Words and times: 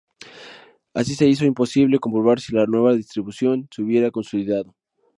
Así 0.95 1.13
se 1.13 1.27
hizo 1.27 1.45
imposible 1.45 1.99
comprobar 1.99 2.39
si 2.39 2.55
la 2.55 2.65
nueva 2.65 2.89
redistribución 2.89 3.67
se 3.71 3.83
hubiese 3.83 4.09
consolidado. 4.11 4.73